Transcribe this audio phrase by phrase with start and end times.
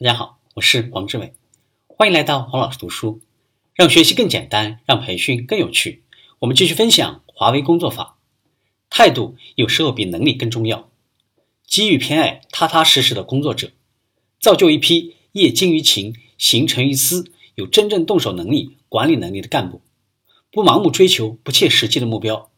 [0.00, 1.34] 大家好，我是王志伟，
[1.88, 3.20] 欢迎来到黄老师读书，
[3.74, 6.04] 让学习更简单，让培训更有趣。
[6.38, 8.16] 我们继续分享华为工作法，
[8.90, 10.88] 态度有时候比能力更重要。
[11.66, 13.72] 机遇偏爱踏踏实实的工作者，
[14.40, 19.82] 造就一批业精于勤、行成于思、有真正动手能力、管理能力的干部。
[20.52, 22.52] 不盲目追求不切实际的目标，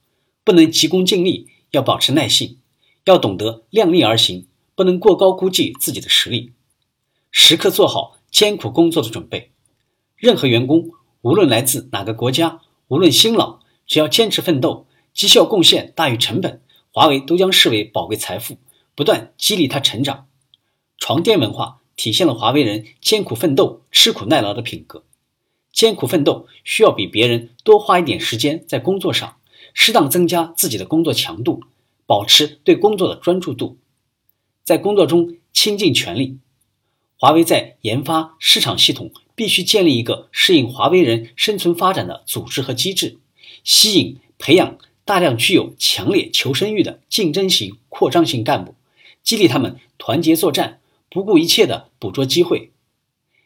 [0.44, 2.58] 不能急功近利，要保持耐性，
[3.06, 6.52] 要懂得量力而行，不能过高估计自己的实力。
[7.30, 9.52] 时刻做好艰苦工作的准备。
[10.16, 10.90] 任何员工，
[11.22, 16.62] 无论来自哪个国家，无论新老，只要坚持奋斗，绩效贡献大于成本，
[16.92, 18.58] 华为都将视为宝贵财富，
[18.94, 20.26] 不断激励他成长。
[20.98, 25.04] 床垫文化体现了华为人艰苦奋斗、吃苦耐劳的品格。
[25.72, 29.36] 艰苦奋斗需要比别人多花一点时间在工作上，
[29.72, 31.62] 适当增加自己的工作强度，
[32.06, 33.78] 保持对工作的专注度，
[34.64, 36.38] 在工作中倾尽全力。
[37.20, 43.18] 华为在研发市场系统必须建立一个适应华为人生存发展的组织和机制，
[43.62, 48.74] 吸引培养大量具有强烈求生欲的竞争型扩张型干部，
[49.22, 52.72] 激励他们团结作战，不顾一切地捕捉机会。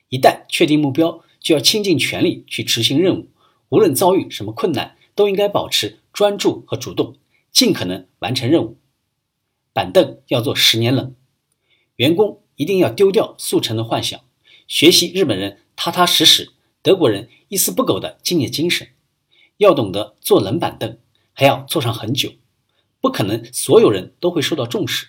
[0.08, 3.28] 一旦确定目标，就要倾尽全力去执行任务，
[3.70, 7.16] 无论遭遇什么困难，都应该保持专注和主动，
[7.50, 8.76] 尽可能完成任务。
[9.72, 11.16] 板凳要做十年冷，
[11.96, 12.43] 员工。
[12.56, 14.20] 一定要丢掉速成的幻想，
[14.66, 16.50] 学习日本人踏踏实实、
[16.82, 18.88] 德国人一丝不苟的敬业精神。
[19.58, 20.98] 要懂得坐冷板凳，
[21.32, 22.32] 还要坐上很久。
[23.00, 25.08] 不可能所有人都会受到重视，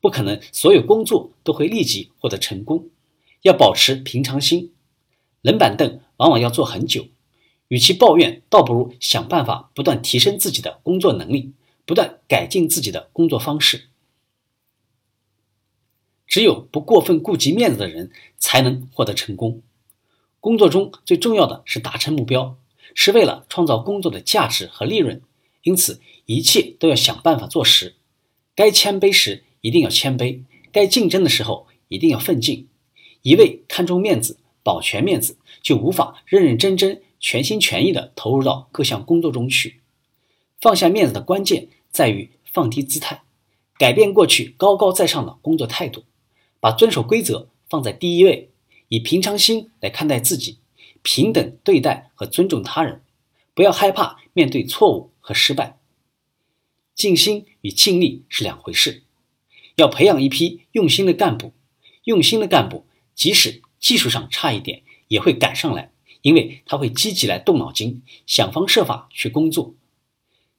[0.00, 2.88] 不可能所有工作都会立即获得成功。
[3.42, 4.72] 要保持平常心，
[5.42, 7.06] 冷板凳往往要坐很久。
[7.68, 11.52] 与其抱怨，倒不如想办法不断提升自己的工作能力，
[11.84, 13.88] 不断改进自己的工作方式。
[16.26, 19.62] 只有不过分顾及面子的人，才能获得成功。
[20.40, 22.56] 工作中最重要的是达成目标，
[22.94, 25.22] 是为了创造工作的价值和利润，
[25.62, 27.94] 因此一切都要想办法做实。
[28.54, 32.68] 该谦卑时一定要谦卑，该竞争的时候一定要奋进。
[33.22, 39.80] 一味看重面子、保全面子，就无法认认真真、全心全意地投入到各项工作中去。
[40.60, 43.22] 放下面子的关键在于放低姿态，
[43.78, 46.04] 改变过去高高在上的工作态度。
[46.64, 48.48] 把遵守规则放在第一位，
[48.88, 50.60] 以平常心来看待自己，
[51.02, 53.02] 平等对待和尊重他人，
[53.52, 55.78] 不要害怕面对错误和失败。
[56.94, 59.02] 尽心与尽力是两回事，
[59.76, 61.52] 要培养一批用心的干部。
[62.04, 65.92] 用心的干部，即使技术上差一点，也会赶上来，
[66.22, 69.74] 因为他会积极来动脑筋，想方设法去工作。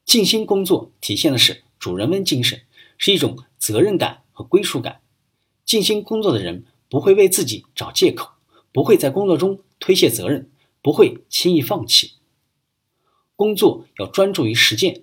[0.05, 2.61] 尽心工作体现的是主人翁精神，
[2.95, 5.01] 是一种责任感和归属感。
[5.65, 8.33] 尽心工作的人不会为自己找借口，
[8.71, 10.49] 不会在工作中推卸责任，
[10.81, 12.13] 不会轻易放弃。
[13.35, 15.01] 工作要专注于实践，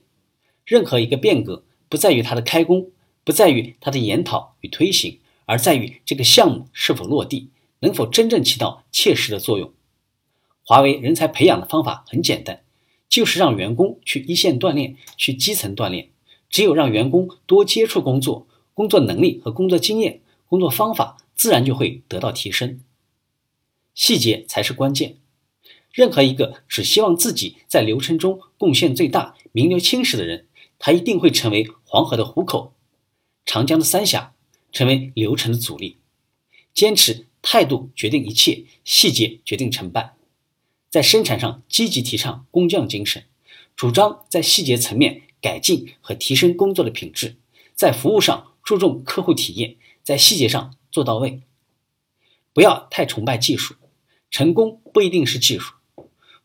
[0.64, 2.92] 任何一个变革不在于它的开工，
[3.24, 9.72] 不在于它的研讨与推行，而在于这个项目是否落地，能否真正起到切实的作用。
[10.64, 12.62] 华为人才培养的方法很简单，
[13.08, 16.08] 就是让员工去一线锻炼，去基层锻炼。
[16.48, 20.21] 只有让员工多接触工作，工作能力和工作经验。
[20.52, 22.80] 工作方法自然就会得到提升，
[23.94, 25.16] 细节才是关键。
[25.90, 30.48] 任何一个只希望自己在流程中贡献最大、名留青史的人，
[30.78, 32.74] 他一定会成为黄河的虎口、
[33.46, 34.34] 长江的三峡，
[34.70, 35.96] 成为流程的阻力。
[36.74, 40.16] 坚持态度决定一切，细节决定成败。
[40.90, 43.24] 在生产上积极提倡工匠精神，
[43.74, 47.36] 主张在细节层面改进和提升工作的品质，
[47.74, 49.76] 在服务上注重客户体验。
[50.02, 51.42] 在细节上做到位，
[52.52, 53.74] 不要太崇拜技术，
[54.30, 55.74] 成功不一定是技术，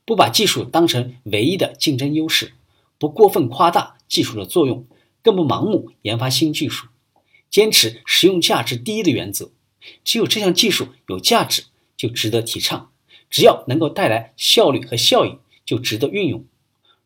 [0.06, 2.54] 不把技术当成唯一的竞争优势，
[2.98, 4.86] 不过分夸大技术的作用，
[5.22, 6.88] 更不盲目研发新技术，
[7.50, 9.52] 坚持实用价值第一的原则。
[10.04, 11.66] 只有这项技术有价值，
[11.96, 12.92] 就值得提倡；
[13.30, 16.46] 只要能够带来效率和效益，就值得运用。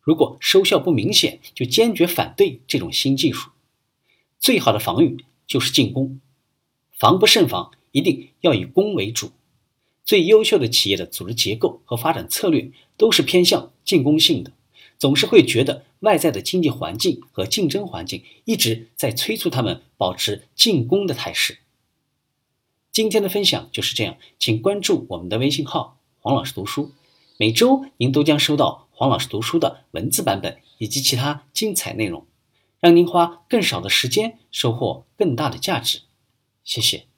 [0.01, 3.51] 如果收效不明显，就坚决反对这种新技术。
[4.39, 6.19] 最好的防御就是进攻。
[7.01, 9.31] 防不胜防，一定要以攻为主。
[10.05, 14.51] 最优秀的企业的组织结构和发展策略都是偏向进攻性的，
[14.99, 21.57] 总是会觉得外在的经济环境和竞争环境一直在催促他们保持进攻的态势。
[22.91, 26.91] 今天的分享就是这样，请关注我们的微信号“黄老师读书”，
[27.37, 32.27] 每周您都将收到黄老师读书的文字版本以及其他精彩内容，
[32.79, 36.01] 让您花更少的时间收获更大的价值。
[36.63, 37.10] 谢谢。